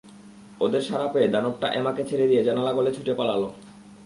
ওদের 0.61 0.81
সাড়া 0.81 1.07
পেয়ে 1.07 1.27
দানবটা 1.27 1.67
এমাকে 1.73 2.03
ছেড়ে 2.03 2.25
দিয়ে 2.27 2.43
জানালা 2.43 2.71
গলে 2.73 2.91
ছুটে 2.95 3.13
পালাল। 3.13 3.43